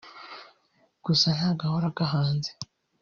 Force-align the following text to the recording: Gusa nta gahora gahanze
Gusa 1.05 1.27
nta 1.37 1.49
gahora 1.59 1.87
gahanze 1.97 2.51